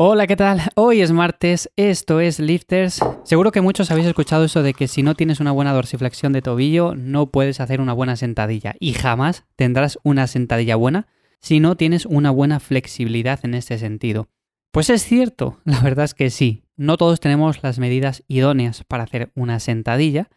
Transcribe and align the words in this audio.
Hola, 0.00 0.28
¿qué 0.28 0.36
tal? 0.36 0.60
Hoy 0.76 1.00
es 1.00 1.10
martes, 1.10 1.72
esto 1.74 2.20
es 2.20 2.38
Lifters. 2.38 3.00
Seguro 3.24 3.50
que 3.50 3.62
muchos 3.62 3.90
habéis 3.90 4.06
escuchado 4.06 4.44
eso 4.44 4.62
de 4.62 4.72
que 4.72 4.86
si 4.86 5.02
no 5.02 5.16
tienes 5.16 5.40
una 5.40 5.50
buena 5.50 5.72
dorsiflexión 5.72 6.32
de 6.32 6.40
tobillo, 6.40 6.94
no 6.94 7.32
puedes 7.32 7.58
hacer 7.58 7.80
una 7.80 7.94
buena 7.94 8.14
sentadilla. 8.14 8.76
Y 8.78 8.92
jamás 8.92 9.44
tendrás 9.56 9.98
una 10.04 10.28
sentadilla 10.28 10.76
buena 10.76 11.08
si 11.40 11.58
no 11.58 11.76
tienes 11.76 12.06
una 12.06 12.30
buena 12.30 12.60
flexibilidad 12.60 13.40
en 13.42 13.54
este 13.54 13.76
sentido. 13.76 14.28
Pues 14.70 14.88
es 14.88 15.02
cierto, 15.02 15.58
la 15.64 15.80
verdad 15.80 16.04
es 16.04 16.14
que 16.14 16.30
sí. 16.30 16.62
No 16.76 16.96
todos 16.96 17.18
tenemos 17.18 17.64
las 17.64 17.80
medidas 17.80 18.22
idóneas 18.28 18.84
para 18.84 19.02
hacer 19.02 19.32
una 19.34 19.58
sentadilla. 19.58 20.28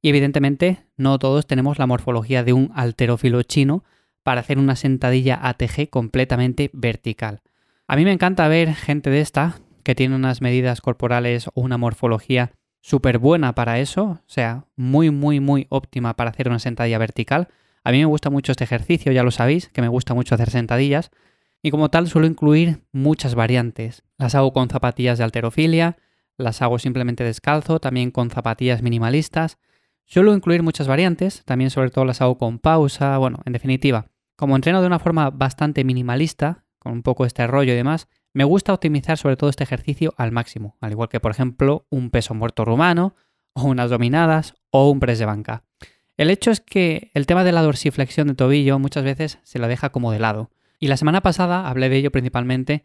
Y 0.00 0.10
evidentemente 0.10 0.86
no 0.96 1.18
todos 1.18 1.48
tenemos 1.48 1.80
la 1.80 1.88
morfología 1.88 2.44
de 2.44 2.52
un 2.52 2.70
alterófilo 2.72 3.42
chino 3.42 3.82
para 4.22 4.42
hacer 4.42 4.58
una 4.58 4.76
sentadilla 4.76 5.40
ATG 5.42 5.90
completamente 5.90 6.70
vertical. 6.72 7.40
A 7.90 7.96
mí 7.96 8.04
me 8.04 8.12
encanta 8.12 8.46
ver 8.48 8.74
gente 8.74 9.08
de 9.08 9.22
esta 9.22 9.60
que 9.82 9.94
tiene 9.94 10.14
unas 10.14 10.42
medidas 10.42 10.82
corporales 10.82 11.48
o 11.48 11.62
una 11.62 11.78
morfología 11.78 12.52
súper 12.82 13.18
buena 13.18 13.54
para 13.54 13.78
eso, 13.78 14.04
o 14.04 14.20
sea, 14.26 14.66
muy, 14.76 15.10
muy, 15.10 15.40
muy 15.40 15.66
óptima 15.70 16.14
para 16.14 16.28
hacer 16.28 16.50
una 16.50 16.58
sentadilla 16.58 16.98
vertical. 16.98 17.48
A 17.84 17.90
mí 17.90 17.98
me 17.98 18.04
gusta 18.04 18.28
mucho 18.28 18.52
este 18.52 18.64
ejercicio, 18.64 19.10
ya 19.10 19.22
lo 19.22 19.30
sabéis, 19.30 19.70
que 19.70 19.80
me 19.80 19.88
gusta 19.88 20.12
mucho 20.12 20.34
hacer 20.34 20.50
sentadillas. 20.50 21.10
Y 21.62 21.70
como 21.70 21.88
tal 21.88 22.08
suelo 22.08 22.26
incluir 22.26 22.82
muchas 22.92 23.34
variantes. 23.34 24.02
Las 24.18 24.34
hago 24.34 24.52
con 24.52 24.68
zapatillas 24.68 25.16
de 25.16 25.24
alterofilia, 25.24 25.96
las 26.36 26.60
hago 26.60 26.78
simplemente 26.78 27.24
descalzo, 27.24 27.80
también 27.80 28.10
con 28.10 28.28
zapatillas 28.28 28.82
minimalistas. 28.82 29.56
Suelo 30.04 30.34
incluir 30.34 30.62
muchas 30.62 30.88
variantes, 30.88 31.42
también 31.46 31.70
sobre 31.70 31.88
todo 31.88 32.04
las 32.04 32.20
hago 32.20 32.36
con 32.36 32.58
pausa, 32.58 33.16
bueno, 33.16 33.40
en 33.46 33.54
definitiva, 33.54 34.08
como 34.36 34.56
entreno 34.56 34.82
de 34.82 34.86
una 34.86 34.98
forma 34.98 35.30
bastante 35.30 35.84
minimalista, 35.84 36.66
un 36.88 37.02
poco 37.02 37.24
este 37.24 37.46
rollo 37.46 37.72
y 37.72 37.76
demás, 37.76 38.08
me 38.32 38.44
gusta 38.44 38.72
optimizar 38.72 39.18
sobre 39.18 39.36
todo 39.36 39.50
este 39.50 39.64
ejercicio 39.64 40.14
al 40.16 40.32
máximo, 40.32 40.76
al 40.80 40.92
igual 40.92 41.08
que 41.08 41.20
por 41.20 41.30
ejemplo 41.30 41.86
un 41.90 42.10
peso 42.10 42.34
muerto 42.34 42.64
rumano, 42.64 43.14
o 43.52 43.64
unas 43.64 43.90
dominadas, 43.90 44.54
o 44.70 44.90
un 44.90 45.00
press 45.00 45.18
de 45.18 45.26
banca. 45.26 45.64
El 46.16 46.30
hecho 46.30 46.50
es 46.50 46.60
que 46.60 47.10
el 47.14 47.26
tema 47.26 47.44
de 47.44 47.52
la 47.52 47.62
dorsiflexión 47.62 48.28
de 48.28 48.34
tobillo 48.34 48.78
muchas 48.78 49.04
veces 49.04 49.38
se 49.44 49.58
lo 49.58 49.68
deja 49.68 49.90
como 49.90 50.12
de 50.12 50.18
lado. 50.18 50.50
Y 50.78 50.88
la 50.88 50.96
semana 50.96 51.20
pasada 51.20 51.68
hablé 51.68 51.88
de 51.88 51.96
ello 51.96 52.10
principalmente 52.10 52.84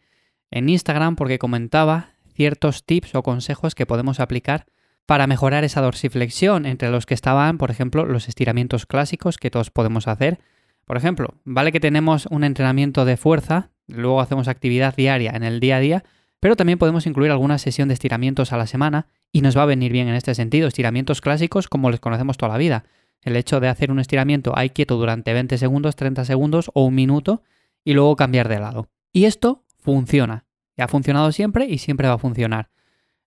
en 0.51 0.69
Instagram 0.69 1.15
porque 1.15 1.39
comentaba 1.39 2.11
ciertos 2.33 2.85
tips 2.85 3.15
o 3.15 3.23
consejos 3.23 3.75
que 3.75 3.85
podemos 3.85 4.19
aplicar 4.19 4.65
para 5.05 5.27
mejorar 5.27 5.63
esa 5.63 5.81
dorsiflexión, 5.81 6.65
entre 6.65 6.89
los 6.89 7.05
que 7.05 7.13
estaban, 7.13 7.57
por 7.57 7.71
ejemplo, 7.71 8.05
los 8.05 8.27
estiramientos 8.27 8.85
clásicos 8.85 9.37
que 9.37 9.51
todos 9.51 9.69
podemos 9.69 10.07
hacer. 10.07 10.39
Por 10.85 10.97
ejemplo, 10.97 11.35
vale 11.43 11.71
que 11.71 11.79
tenemos 11.79 12.27
un 12.27 12.43
entrenamiento 12.43 13.03
de 13.03 13.17
fuerza 13.17 13.71
luego 13.87 14.21
hacemos 14.21 14.47
actividad 14.47 14.95
diaria 14.95 15.31
en 15.31 15.43
el 15.43 15.59
día 15.59 15.77
a 15.77 15.79
día, 15.79 16.03
pero 16.39 16.55
también 16.55 16.77
podemos 16.77 17.07
incluir 17.07 17.31
alguna 17.31 17.57
sesión 17.57 17.87
de 17.87 17.93
estiramientos 17.93 18.51
a 18.51 18.57
la 18.57 18.67
semana 18.67 19.07
y 19.31 19.41
nos 19.41 19.57
va 19.57 19.63
a 19.63 19.67
venir 19.67 19.91
bien 19.91 20.07
en 20.07 20.15
este 20.15 20.35
sentido, 20.35 20.67
estiramientos 20.67 21.21
clásicos 21.21 21.67
como 21.67 21.89
les 21.89 21.99
conocemos 21.99 22.37
toda 22.37 22.51
la 22.51 22.57
vida. 22.57 22.83
El 23.21 23.35
hecho 23.37 23.59
de 23.59 23.69
hacer 23.69 23.91
un 23.91 23.99
estiramiento 23.99 24.51
ahí 24.57 24.69
quieto 24.69 24.97
durante 24.97 25.31
20 25.33 25.57
segundos, 25.57 25.95
30 25.95 26.25
segundos 26.25 26.69
o 26.73 26.83
un 26.83 26.95
minuto 26.95 27.43
y 27.85 27.93
luego 27.93 28.15
cambiar 28.15 28.49
de 28.49 28.59
lado. 28.59 28.89
Y 29.13 29.25
esto 29.25 29.63
funciona. 29.79 30.45
Ha 30.77 30.87
funcionado 30.87 31.31
siempre 31.31 31.65
y 31.65 31.77
siempre 31.77 32.07
va 32.07 32.15
a 32.15 32.19
funcionar. 32.19 32.71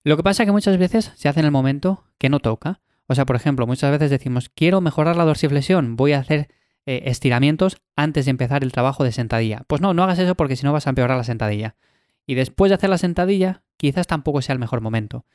Lo 0.03 0.15
que 0.15 0.23
pasa 0.23 0.43
es 0.43 0.47
que 0.47 0.51
muchas 0.51 0.77
veces 0.77 1.11
se 1.15 1.27
hace 1.27 1.39
en 1.39 1.47
el 1.47 1.51
momento 1.51 2.03
que 2.17 2.29
no 2.29 2.39
toca. 2.39 2.81
O 3.07 3.15
sea, 3.15 3.25
por 3.25 3.35
ejemplo, 3.35 3.65
muchas 3.65 3.89
veces 3.91 4.11
decimos, 4.11 4.49
quiero 4.49 4.81
mejorar 4.81 5.15
la 5.15 5.25
dorsiflexión, 5.25 5.95
voy 5.95 6.13
a 6.13 6.19
hacer 6.19 6.49
eh, 6.87 7.03
estiramientos 7.05 7.77
antes 7.95 8.25
de 8.25 8.31
empezar 8.31 8.63
el 8.63 8.71
trabajo 8.71 9.03
de 9.03 9.11
sentadilla. 9.11 9.63
Pues 9.67 9.81
no, 9.81 9.93
no 9.93 10.03
hagas 10.03 10.19
eso 10.19 10.35
porque 10.35 10.55
si 10.55 10.65
no 10.65 10.71
vas 10.71 10.87
a 10.87 10.91
empeorar 10.91 11.17
la 11.17 11.25
sentadilla. 11.25 11.75
Y 12.25 12.35
después 12.35 12.69
de 12.69 12.75
hacer 12.75 12.89
la 12.89 12.97
sentadilla, 12.97 13.61
quizás 13.75 14.07
tampoco 14.07 14.41
sea 14.41 14.53
el 14.53 14.59
mejor 14.59 14.79
momento. 14.79 15.25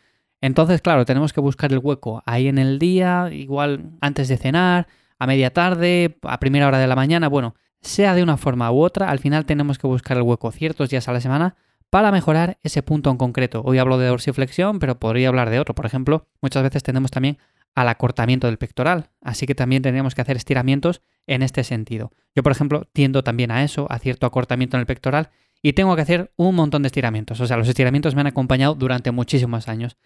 Entonces, 0.41 0.80
claro, 0.80 1.05
tenemos 1.05 1.34
que 1.34 1.42
buscar 1.42 1.70
el 1.70 1.78
hueco 1.78 2.23
ahí 2.25 2.48
en 2.48 2.56
el 2.56 2.78
día, 2.78 3.28
igual 3.30 3.92
antes 4.00 4.28
de 4.28 4.39
cenar, 4.39 4.89
a 5.19 5.27
media 5.27 5.52
tarde, 5.52 6.18
a 6.23 6.41
primera 6.41 6.67
hora 6.67 6.79
de 6.79 6.86
la 6.86 6.96
mañana, 6.96 7.29
bueno, 7.29 7.55
sea 7.83 8.14
de 8.14 8.23
una 8.23 8.39
forma 8.39 8.73
u 8.73 8.80
otra, 8.80 9.11
al 9.11 9.18
final 9.18 9.45
tenemos 9.45 9.79
que 9.79 9.86
buscar 9.86 10.17
el 10.17 10.23
hueco 10.23 10.51
ciertos 10.52 10.89
días 10.89 11.07
a 11.07 11.12
la 11.12 11.20
semana 11.20 11.55
para 11.91 12.11
mejorar 12.11 12.57
ese 12.62 12.83
punto 12.83 13.11
en 13.11 13.18
concreto. 13.18 13.61
Hoy 13.62 13.77
hablo 13.77 13.98
de 13.98 14.07
dorsiflexión, 14.07 14.79
pero 14.79 14.98
podría 14.98 15.29
hablar 15.29 15.51
de 15.51 15.61
otro. 15.61 15.74
Por 15.74 15.85
ejemplo, 15.85 16.27
muchas 16.41 16.62
veces 16.62 16.83
tenemos 16.83 17.11
también 17.11 17.36
al 17.75 17.89
acortamiento 17.89 18.47
del 18.47 18.59
pectoral. 18.59 19.11
Así 19.21 19.47
que 19.47 19.55
también 19.55 19.83
tendríamos 19.83 20.15
que 20.15 20.21
hacer 20.23 20.37
estiramientos 20.37 21.03
en 21.27 21.43
este 21.43 21.65
sentido. 21.65 22.13
Yo, 22.35 22.43
por 22.43 22.53
ejemplo, 22.53 22.89
tiendo 22.93 23.23
también 23.23 23.51
a 23.51 23.65
eso, 23.65 23.87
a 23.91 23.99
cierto 23.99 24.27
acortamiento 24.27 24.77
en 24.77 24.81
el 24.81 24.87
pectoral, 24.87 25.31
y 25.63 25.75
tengo 25.75 25.95
que 25.95 26.03
hacer 26.03 26.33
un 26.37 26.55
montón 26.55 26.83
de 26.83 26.89
estiramientos. 26.89 27.41
O 27.41 27.47
sea, 27.47 27.57
los 27.57 27.69
estiramientos 27.69 28.15
me 28.15 28.21
han 28.21 28.27
acompañado 28.27 28.75
durante 28.75 29.13
muchísimos 29.13 29.69
años. 29.69 29.97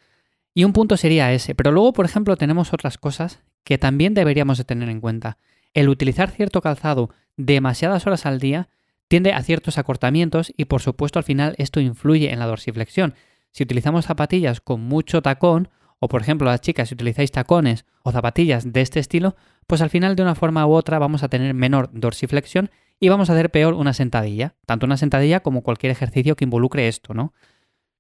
Y 0.55 0.65
un 0.65 0.73
punto 0.73 0.97
sería 0.97 1.33
ese. 1.33 1.55
Pero 1.55 1.73
luego, 1.73 1.93
por 1.93 2.05
ejemplo, 2.05 2.37
tenemos 2.37 2.73
otras 2.73 2.99
cosas 2.99 3.43
que 3.65 3.79
también 3.79 4.15
deberíamos 4.15 4.59
de 4.59 4.65
tener 4.65 4.89
en 4.89 5.01
cuenta. 5.01 5.39
El 5.75 5.89
utilizar 5.89 6.31
cierto 6.31 6.61
calzado 6.61 7.11
demasiadas 7.37 8.07
horas 8.07 8.27
al 8.27 8.39
día 8.39 8.69
tiende 9.09 9.33
a 9.33 9.43
ciertos 9.43 9.79
acortamientos 9.79 10.53
y 10.57 10.65
por 10.65 10.83
supuesto 10.83 11.19
al 11.19 11.25
final 11.25 11.55
esto 11.59 11.81
influye 11.81 12.33
en 12.33 12.39
la 12.39 12.47
dorsiflexión. 12.47 13.15
Si 13.53 13.63
utilizamos 13.63 14.07
zapatillas 14.07 14.61
con 14.61 14.81
mucho 14.81 15.23
tacón 15.23 15.69
o 15.99 16.09
por 16.09 16.21
ejemplo 16.23 16.47
las 16.47 16.61
chicas 16.61 16.89
si 16.89 16.95
utilizáis 16.95 17.33
tacones 17.33 17.85
o 18.03 18.13
zapatillas 18.13 18.73
de 18.73 18.81
este 18.81 19.01
estilo, 19.01 19.37
pues 19.67 19.81
al 19.81 19.91
final 19.91 20.17
de 20.17 20.23
una 20.23 20.35
forma 20.35 20.67
u 20.67 20.73
otra 20.73 20.99
vamos 20.99 21.23
a 21.23 21.29
tener 21.29 21.55
menor 21.55 21.91
dorsiflexión 21.93 22.71
y 23.01 23.09
vamos 23.09 23.29
a 23.29 23.35
hacer 23.35 23.51
peor 23.51 23.75
una 23.75 23.93
sentadilla, 23.93 24.55
tanto 24.67 24.87
una 24.87 24.97
sentadilla 24.97 25.41
como 25.41 25.63
cualquier 25.63 25.93
ejercicio 25.93 26.37
que 26.37 26.45
involucre 26.45 26.89
esto, 26.89 27.15
¿no? 27.15 27.33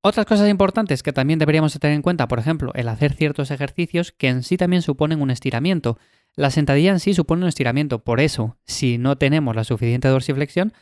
Otras 0.02 0.26
cosas 0.26 0.48
importantes 0.48 1.02
que 1.02 1.12
también 1.12 1.38
deberíamos 1.38 1.76
tener 1.80 1.96
en 1.96 2.02
cuenta, 2.02 2.28
por 2.28 2.38
ejemplo, 2.38 2.70
el 2.74 2.88
hacer 2.88 3.12
ciertos 3.12 3.50
ejercicios 3.50 4.12
que 4.12 4.28
en 4.28 4.44
sí 4.44 4.56
también 4.56 4.82
suponen 4.82 5.20
un 5.20 5.30
estiramiento. 5.30 5.98
La 6.36 6.50
sentadilla 6.50 6.92
en 6.92 7.00
sí 7.00 7.12
supone 7.12 7.42
un 7.42 7.48
estiramiento, 7.48 8.04
por 8.04 8.20
eso, 8.20 8.56
si 8.64 8.98
no 8.98 9.18
tenemos 9.18 9.56
la 9.56 9.64
suficiente 9.64 10.06
dorsiflexión, 10.06 10.72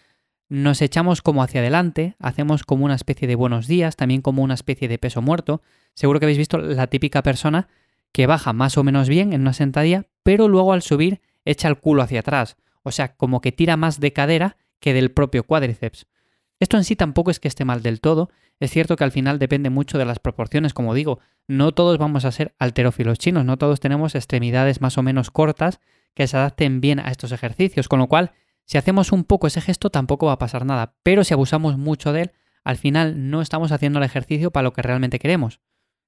nos 0.48 0.82
echamos 0.82 1.22
como 1.22 1.42
hacia 1.42 1.60
adelante, 1.60 2.16
hacemos 2.18 2.64
como 2.64 2.84
una 2.84 2.94
especie 2.94 3.26
de 3.26 3.34
buenos 3.34 3.66
días, 3.66 3.96
también 3.96 4.20
como 4.20 4.42
una 4.42 4.54
especie 4.54 4.88
de 4.88 4.98
peso 4.98 5.22
muerto. 5.22 5.62
Seguro 5.94 6.20
que 6.20 6.26
habéis 6.26 6.38
visto 6.38 6.58
la 6.58 6.86
típica 6.86 7.22
persona 7.22 7.68
que 8.12 8.26
baja 8.26 8.52
más 8.52 8.78
o 8.78 8.84
menos 8.84 9.08
bien 9.08 9.32
en 9.32 9.40
una 9.40 9.52
sentadilla, 9.52 10.06
pero 10.22 10.48
luego 10.48 10.72
al 10.72 10.82
subir 10.82 11.20
echa 11.44 11.68
el 11.68 11.78
culo 11.78 12.02
hacia 12.02 12.20
atrás, 12.20 12.56
o 12.82 12.92
sea, 12.92 13.16
como 13.16 13.40
que 13.40 13.52
tira 13.52 13.76
más 13.76 14.00
de 14.00 14.12
cadera 14.12 14.56
que 14.80 14.94
del 14.94 15.10
propio 15.10 15.44
cuádriceps. 15.44 16.06
Esto 16.60 16.76
en 16.76 16.84
sí 16.84 16.94
tampoco 16.94 17.30
es 17.30 17.40
que 17.40 17.48
esté 17.48 17.64
mal 17.64 17.82
del 17.82 18.00
todo, 18.00 18.30
es 18.60 18.70
cierto 18.70 18.96
que 18.96 19.04
al 19.04 19.10
final 19.10 19.38
depende 19.38 19.70
mucho 19.70 19.98
de 19.98 20.04
las 20.04 20.20
proporciones, 20.20 20.72
como 20.72 20.94
digo, 20.94 21.18
no 21.48 21.72
todos 21.72 21.98
vamos 21.98 22.24
a 22.24 22.32
ser 22.32 22.54
alterófilos 22.58 23.18
chinos, 23.18 23.44
no 23.44 23.56
todos 23.56 23.80
tenemos 23.80 24.14
extremidades 24.14 24.80
más 24.80 24.96
o 24.96 25.02
menos 25.02 25.30
cortas 25.30 25.80
que 26.14 26.26
se 26.28 26.36
adapten 26.36 26.80
bien 26.80 27.00
a 27.00 27.10
estos 27.10 27.32
ejercicios, 27.32 27.88
con 27.88 27.98
lo 27.98 28.06
cual 28.06 28.32
si 28.64 28.78
hacemos 28.78 29.12
un 29.12 29.24
poco 29.24 29.46
ese 29.46 29.60
gesto 29.60 29.90
tampoco 29.90 30.26
va 30.26 30.32
a 30.32 30.38
pasar 30.38 30.64
nada, 30.64 30.94
pero 31.02 31.24
si 31.24 31.34
abusamos 31.34 31.76
mucho 31.78 32.12
de 32.12 32.22
él, 32.22 32.32
al 32.64 32.76
final 32.76 33.30
no 33.30 33.42
estamos 33.42 33.72
haciendo 33.72 33.98
el 33.98 34.04
ejercicio 34.04 34.50
para 34.50 34.64
lo 34.64 34.72
que 34.72 34.82
realmente 34.82 35.18
queremos. 35.18 35.60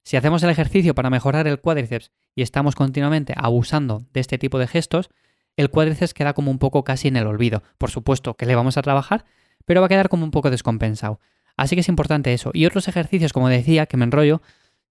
Si 0.05 0.17
hacemos 0.17 0.43
el 0.43 0.51
ejercicio 0.51 0.95
para 0.95 1.11
mejorar 1.11 1.47
el 1.47 1.61
cuádriceps 1.61 2.13
y 2.35 2.43
estamos 2.43 2.75
continuamente 2.75 3.35
abusando 3.37 4.07
de 4.13 4.21
este 4.21 4.39
tipo 4.39 4.59
de 4.59 4.69
gestos, 4.69 5.11
el 5.57 5.71
cuádriceps 5.71 6.15
queda 6.15 6.33
como 6.33 6.51
un 6.51 6.59
poco 6.59 6.85
casi 6.85 7.09
en 7.09 7.17
el 7.17 7.27
olvido. 7.27 7.63
Por 7.77 7.91
supuesto 7.91 8.35
que 8.35 8.47
le 8.47 8.55
vamos 8.55 8.77
a 8.77 8.83
trabajar, 8.83 9.25
pero 9.65 9.81
va 9.81 9.87
a 9.87 9.89
quedar 9.89 10.09
como 10.09 10.25
un 10.25 10.31
poco 10.31 10.51
descompensado. 10.51 11.21
Así 11.57 11.75
que 11.75 11.81
es 11.81 11.89
importante 11.89 12.33
eso. 12.33 12.51
Y 12.55 12.67
otros 12.67 12.89
ejercicios, 12.89 13.33
como 13.33 13.49
decía, 13.49 13.87
que 13.87 13.97
me 13.97 14.05
enrollo, 14.05 14.43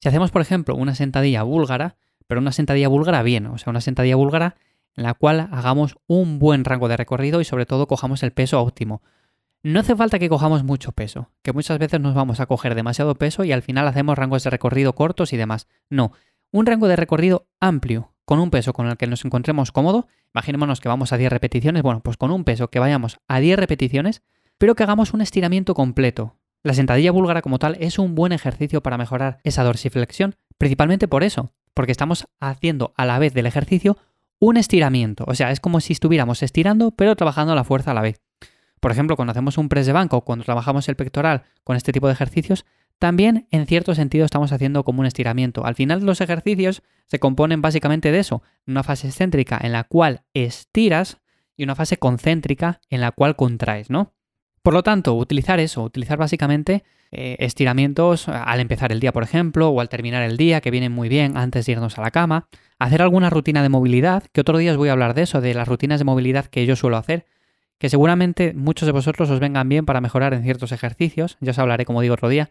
si 0.02 0.10
hacemos, 0.10 0.32
por 0.32 0.42
ejemplo, 0.42 0.76
una 0.76 0.96
sentadilla 0.96 1.44
búlgara, 1.44 1.96
pero 2.28 2.42
una 2.42 2.52
sentadilla 2.52 2.88
búlgara 2.88 3.24
bien, 3.24 3.46
o 3.46 3.58
sea, 3.58 3.72
una 3.72 3.82
sentadilla 3.82 4.16
búlgara 4.16 4.56
en 4.96 5.04
la 5.04 5.14
cual 5.14 5.50
hagamos 5.52 5.98
un 6.08 6.40
buen 6.40 6.66
rango 6.66 6.88
de 6.88 6.98
recorrido 6.98 7.42
y 7.42 7.46
sobre 7.46 7.66
todo 7.66 7.88
cojamos 7.88 8.24
el 8.24 8.32
peso 8.32 8.62
óptimo. 8.62 9.02
No 9.64 9.80
hace 9.80 9.96
falta 9.96 10.20
que 10.20 10.30
cojamos 10.30 10.64
mucho 10.64 10.92
peso, 10.92 11.32
que 11.42 11.52
muchas 11.52 11.80
veces 11.80 12.00
nos 12.00 12.14
vamos 12.14 12.40
a 12.40 12.46
coger 12.46 12.76
demasiado 12.76 13.16
peso 13.16 13.44
y 13.44 13.52
al 13.52 13.64
final 13.64 13.88
hacemos 13.88 14.18
rangos 14.18 14.44
de 14.44 14.52
recorrido 14.52 14.94
cortos 14.94 15.34
y 15.34 15.38
demás. 15.38 15.68
No, 15.90 16.12
un 16.52 16.66
rango 16.66 16.88
de 16.88 16.96
recorrido 16.96 17.48
amplio, 17.60 18.14
con 18.26 18.40
un 18.40 18.52
peso 18.52 18.74
con 18.74 18.88
el 18.88 18.98
que 18.98 19.08
nos 19.08 19.26
encontremos 19.26 19.72
cómodo. 19.72 20.08
Imaginémonos 20.34 20.82
que 20.82 20.88
vamos 20.88 21.14
a 21.14 21.18
10 21.18 21.32
repeticiones, 21.32 21.82
bueno, 21.82 22.02
pues 22.02 22.18
con 22.18 22.32
un 22.32 22.44
peso 22.44 22.70
que 22.70 22.80
vayamos 22.80 23.20
a 23.28 23.40
10 23.40 23.58
repeticiones, 23.58 24.22
pero 24.58 24.76
que 24.76 24.84
hagamos 24.84 25.14
un 25.14 25.22
estiramiento 25.22 25.74
completo. 25.74 26.38
La 26.64 26.74
sentadilla 26.74 27.12
búlgara 27.12 27.42
como 27.42 27.60
tal 27.60 27.78
es 27.80 28.00
un 28.00 28.16
buen 28.16 28.32
ejercicio 28.32 28.82
para 28.82 28.98
mejorar 28.98 29.40
esa 29.44 29.64
dorsiflexión, 29.64 30.36
principalmente 30.58 31.08
por 31.08 31.24
eso, 31.24 31.54
porque 31.74 31.92
estamos 31.92 32.28
haciendo 32.40 32.94
a 32.98 33.06
la 33.06 33.20
vez 33.20 33.34
del 33.34 33.46
ejercicio 33.46 33.98
un 34.40 34.58
estiramiento. 34.58 35.24
O 35.28 35.36
sea, 35.36 35.52
es 35.52 35.60
como 35.60 35.80
si 35.80 35.94
estuviéramos 35.94 36.44
estirando, 36.44 36.92
pero 36.92 37.16
trabajando 37.16 37.56
la 37.56 37.64
fuerza 37.64 37.92
a 37.92 37.94
la 37.94 38.02
vez. 38.02 38.22
Por 38.80 38.92
ejemplo, 38.92 39.16
cuando 39.16 39.32
hacemos 39.32 39.58
un 39.58 39.70
press 39.70 39.86
de 39.86 39.94
banco 39.94 40.22
cuando 40.22 40.46
trabajamos 40.46 40.88
el 40.90 40.96
pectoral 40.96 41.44
con 41.64 41.76
este 41.76 41.92
tipo 41.92 42.08
de 42.08 42.14
ejercicios, 42.14 42.66
también 43.00 43.48
en 43.52 43.66
cierto 43.66 43.94
sentido 43.96 44.26
estamos 44.26 44.52
haciendo 44.52 44.84
como 44.84 45.02
un 45.02 45.06
estiramiento. 45.06 45.66
Al 45.66 45.76
final 45.76 46.06
los 46.06 46.22
ejercicios 46.22 46.82
se 47.08 47.20
componen 47.20 47.62
básicamente 47.62 48.12
de 48.12 48.20
eso, 48.20 48.42
una 48.66 48.84
fase 48.84 49.08
excéntrica 49.08 49.60
en 49.62 49.72
la 49.72 49.84
cual 49.84 50.24
estiras 50.34 51.18
y 51.58 51.64
una 51.64 51.76
fase 51.76 51.98
concéntrica 51.98 52.82
en 52.90 53.02
la 53.02 53.12
cual 53.12 53.36
contraes, 53.36 53.90
¿no? 53.90 54.15
Por 54.66 54.74
lo 54.74 54.82
tanto, 54.82 55.14
utilizar 55.14 55.60
eso, 55.60 55.84
utilizar 55.84 56.18
básicamente 56.18 56.84
eh, 57.12 57.36
estiramientos 57.38 58.28
al 58.28 58.60
empezar 58.60 58.92
el 58.92 59.00
día, 59.00 59.14
por 59.14 59.22
ejemplo, 59.22 59.70
o 59.70 59.80
al 59.80 59.90
terminar 59.90 60.24
el 60.24 60.38
día, 60.38 60.60
que 60.60 60.72
vienen 60.72 60.92
muy 60.92 61.08
bien 61.08 61.38
antes 61.38 61.68
de 61.68 61.74
irnos 61.74 62.00
a 62.00 62.02
la 62.02 62.10
cama. 62.10 62.48
Hacer 62.80 63.04
alguna 63.04 63.30
rutina 63.30 63.62
de 63.62 63.70
movilidad, 63.70 64.24
que 64.34 64.42
otro 64.42 64.58
día 64.58 64.72
os 64.72 64.78
voy 64.78 64.90
a 64.90 64.94
hablar 64.94 65.14
de 65.14 65.22
eso, 65.22 65.40
de 65.40 65.54
las 65.54 65.68
rutinas 65.68 66.00
de 66.00 66.06
movilidad 66.06 66.48
que 66.48 66.66
yo 66.66 66.76
suelo 66.76 66.98
hacer, 66.98 67.28
que 67.78 67.90
seguramente 67.90 68.56
muchos 68.56 68.88
de 68.88 68.92
vosotros 68.92 69.30
os 69.30 69.40
vengan 69.40 69.70
bien 69.70 69.86
para 69.86 70.02
mejorar 70.02 70.34
en 70.34 70.42
ciertos 70.42 70.72
ejercicios, 70.72 71.38
ya 71.42 71.52
os 71.52 71.60
hablaré 71.60 71.86
como 71.86 72.02
digo 72.02 72.16
otro 72.16 72.30
día. 72.30 72.50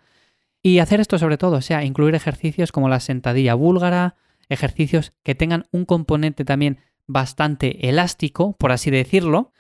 Y 0.63 0.79
hacer 0.79 1.01
esto 1.01 1.19
sobre 1.19 1.37
todo, 1.37 1.57
o 1.57 1.63
sea, 1.63 1.83
incluir 1.83 2.15
ejercicios 2.15 2.71
como 2.71 2.89
la 2.89 3.01
sentadilla 3.01 3.55
búlgara, 3.55 4.15
ejercicios 4.49 5.15
que 5.25 5.35
tengan 5.35 5.65
un 5.73 5.85
componente 5.85 6.45
también 6.45 6.79
bastante 7.09 7.89
elástico, 7.89 8.55
por 8.57 8.71
así 8.71 8.93
decirlo, 8.93 9.51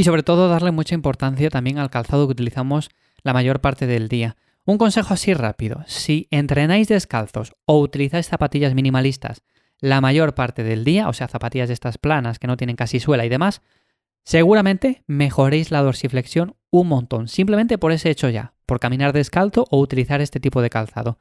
y 0.00 0.04
sobre 0.04 0.22
todo 0.22 0.48
darle 0.48 0.70
mucha 0.70 0.94
importancia 0.94 1.50
también 1.50 1.76
al 1.76 1.90
calzado 1.90 2.26
que 2.26 2.32
utilizamos 2.32 2.88
la 3.22 3.34
mayor 3.34 3.60
parte 3.60 3.86
del 3.86 4.08
día. 4.08 4.34
Un 4.64 4.78
consejo 4.78 5.12
así 5.12 5.34
rápido, 5.34 5.84
si 5.86 6.26
entrenáis 6.30 6.88
descalzos 6.88 7.52
o 7.66 7.78
utilizáis 7.78 8.26
zapatillas 8.26 8.72
minimalistas 8.74 9.42
la 9.78 10.00
mayor 10.00 10.34
parte 10.34 10.62
del 10.62 10.84
día, 10.84 11.06
o 11.10 11.12
sea, 11.12 11.28
zapatillas 11.28 11.68
de 11.68 11.74
estas 11.74 11.98
planas 11.98 12.38
que 12.38 12.46
no 12.46 12.56
tienen 12.56 12.76
casi 12.76 12.98
suela 12.98 13.26
y 13.26 13.28
demás, 13.28 13.60
seguramente 14.24 15.04
mejoréis 15.06 15.70
la 15.70 15.82
dorsiflexión 15.82 16.56
un 16.70 16.88
montón, 16.88 17.28
simplemente 17.28 17.76
por 17.76 17.92
ese 17.92 18.08
hecho 18.08 18.30
ya, 18.30 18.54
por 18.64 18.80
caminar 18.80 19.12
descalzo 19.12 19.66
o 19.70 19.78
utilizar 19.78 20.22
este 20.22 20.40
tipo 20.40 20.62
de 20.62 20.70
calzado. 20.70 21.18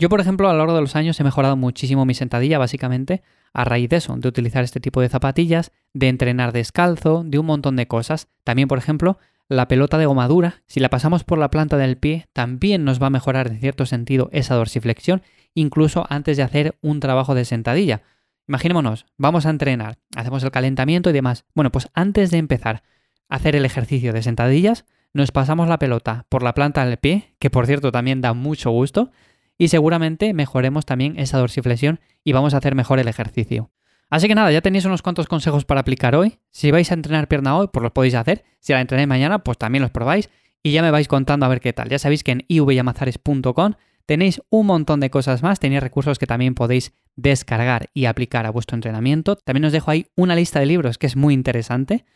Yo, 0.00 0.08
por 0.08 0.20
ejemplo, 0.20 0.48
a 0.48 0.52
lo 0.52 0.58
largo 0.58 0.76
de 0.76 0.80
los 0.80 0.94
años 0.94 1.18
he 1.18 1.24
mejorado 1.24 1.56
muchísimo 1.56 2.04
mi 2.04 2.14
sentadilla, 2.14 2.58
básicamente, 2.58 3.22
a 3.52 3.64
raíz 3.64 3.88
de 3.88 3.96
eso, 3.96 4.16
de 4.16 4.28
utilizar 4.28 4.62
este 4.62 4.78
tipo 4.78 5.00
de 5.00 5.08
zapatillas, 5.08 5.72
de 5.92 6.08
entrenar 6.08 6.52
descalzo, 6.52 7.24
de 7.26 7.36
un 7.40 7.46
montón 7.46 7.74
de 7.74 7.88
cosas. 7.88 8.28
También, 8.44 8.68
por 8.68 8.78
ejemplo, 8.78 9.18
la 9.48 9.66
pelota 9.66 9.98
de 9.98 10.06
gomadura, 10.06 10.62
si 10.66 10.78
la 10.78 10.88
pasamos 10.88 11.24
por 11.24 11.38
la 11.38 11.50
planta 11.50 11.76
del 11.78 11.96
pie, 11.96 12.28
también 12.32 12.84
nos 12.84 13.02
va 13.02 13.08
a 13.08 13.10
mejorar 13.10 13.48
en 13.48 13.58
cierto 13.58 13.86
sentido 13.86 14.28
esa 14.30 14.54
dorsiflexión, 14.54 15.22
incluso 15.54 16.06
antes 16.10 16.36
de 16.36 16.44
hacer 16.44 16.78
un 16.80 17.00
trabajo 17.00 17.34
de 17.34 17.44
sentadilla. 17.44 18.02
Imaginémonos, 18.46 19.04
vamos 19.16 19.46
a 19.46 19.50
entrenar, 19.50 19.98
hacemos 20.14 20.44
el 20.44 20.52
calentamiento 20.52 21.10
y 21.10 21.12
demás. 21.12 21.44
Bueno, 21.54 21.72
pues 21.72 21.88
antes 21.92 22.30
de 22.30 22.38
empezar 22.38 22.84
a 23.28 23.34
hacer 23.34 23.56
el 23.56 23.64
ejercicio 23.64 24.12
de 24.12 24.22
sentadillas, 24.22 24.84
nos 25.12 25.32
pasamos 25.32 25.68
la 25.68 25.80
pelota 25.80 26.24
por 26.28 26.44
la 26.44 26.54
planta 26.54 26.86
del 26.86 26.98
pie, 26.98 27.34
que 27.40 27.50
por 27.50 27.66
cierto 27.66 27.90
también 27.90 28.20
da 28.20 28.32
mucho 28.32 28.70
gusto, 28.70 29.10
y 29.58 29.68
seguramente 29.68 30.32
mejoremos 30.32 30.86
también 30.86 31.18
esa 31.18 31.38
dorsiflexión 31.38 32.00
y 32.24 32.32
vamos 32.32 32.54
a 32.54 32.58
hacer 32.58 32.74
mejor 32.74 33.00
el 33.00 33.08
ejercicio. 33.08 33.70
Así 34.08 34.28
que 34.28 34.34
nada, 34.34 34.50
ya 34.50 34.62
tenéis 34.62 34.86
unos 34.86 35.02
cuantos 35.02 35.26
consejos 35.26 35.64
para 35.66 35.82
aplicar 35.82 36.14
hoy. 36.14 36.38
Si 36.50 36.70
vais 36.70 36.90
a 36.90 36.94
entrenar 36.94 37.28
pierna 37.28 37.56
hoy, 37.58 37.68
pues 37.70 37.82
los 37.82 37.92
podéis 37.92 38.14
hacer. 38.14 38.44
Si 38.60 38.72
la 38.72 38.80
entrenáis 38.80 39.08
mañana, 39.08 39.40
pues 39.40 39.58
también 39.58 39.82
los 39.82 39.90
probáis 39.90 40.30
y 40.62 40.72
ya 40.72 40.82
me 40.82 40.90
vais 40.90 41.08
contando 41.08 41.44
a 41.44 41.48
ver 41.48 41.60
qué 41.60 41.72
tal. 41.72 41.88
Ya 41.88 41.98
sabéis 41.98 42.24
que 42.24 42.32
en 42.32 42.44
ivyamazares.com 42.48 43.74
tenéis 44.06 44.40
un 44.48 44.66
montón 44.66 45.00
de 45.00 45.10
cosas 45.10 45.42
más, 45.42 45.60
tenéis 45.60 45.82
recursos 45.82 46.18
que 46.18 46.26
también 46.26 46.54
podéis 46.54 46.94
descargar 47.16 47.90
y 47.92 48.06
aplicar 48.06 48.46
a 48.46 48.50
vuestro 48.50 48.76
entrenamiento. 48.76 49.36
También 49.36 49.66
os 49.66 49.72
dejo 49.72 49.90
ahí 49.90 50.06
una 50.16 50.34
lista 50.34 50.60
de 50.60 50.66
libros 50.66 50.96
que 50.96 51.06
es 51.06 51.16
muy 51.16 51.34
interesante. 51.34 52.06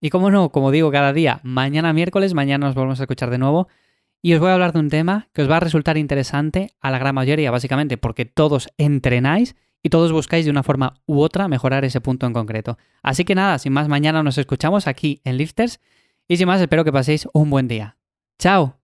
Y 0.00 0.10
como 0.10 0.30
no, 0.30 0.50
como 0.50 0.70
digo 0.70 0.90
cada 0.92 1.12
día, 1.12 1.40
mañana 1.42 1.92
miércoles, 1.92 2.32
mañana 2.32 2.66
nos 2.66 2.74
volvemos 2.74 3.00
a 3.00 3.04
escuchar 3.04 3.30
de 3.30 3.38
nuevo 3.38 3.68
y 4.22 4.34
os 4.34 4.40
voy 4.40 4.50
a 4.50 4.54
hablar 4.54 4.72
de 4.72 4.80
un 4.80 4.88
tema 4.88 5.28
que 5.32 5.42
os 5.42 5.50
va 5.50 5.56
a 5.56 5.60
resultar 5.60 5.96
interesante 5.96 6.74
a 6.80 6.90
la 6.90 6.98
gran 6.98 7.14
mayoría, 7.14 7.50
básicamente 7.50 7.96
porque 7.96 8.24
todos 8.24 8.68
entrenáis 8.76 9.56
y 9.82 9.88
todos 9.88 10.12
buscáis 10.12 10.44
de 10.44 10.50
una 10.50 10.62
forma 10.62 10.94
u 11.06 11.20
otra 11.20 11.48
mejorar 11.48 11.84
ese 11.84 12.00
punto 12.00 12.26
en 12.26 12.32
concreto. 12.32 12.78
Así 13.02 13.24
que 13.24 13.34
nada, 13.34 13.58
sin 13.58 13.72
más, 13.72 13.88
mañana 13.88 14.22
nos 14.22 14.38
escuchamos 14.38 14.86
aquí 14.86 15.20
en 15.24 15.38
Lifters 15.38 15.80
y 16.28 16.36
sin 16.36 16.46
más, 16.46 16.60
espero 16.60 16.84
que 16.84 16.92
paséis 16.92 17.28
un 17.32 17.50
buen 17.50 17.66
día. 17.66 17.96
¡Chao! 18.38 18.79